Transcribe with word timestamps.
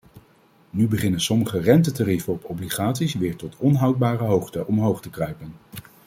Nu 0.69 0.87
beginnen 0.87 1.21
sommige 1.21 1.59
rentetarieven 1.59 2.33
op 2.33 2.43
obligaties 2.43 3.13
weer 3.13 3.35
tot 3.35 3.55
onhoudbare 3.57 4.23
hoogte 4.23 4.65
omhoog 4.65 5.01
te 5.01 5.09
kruipen. 5.09 5.53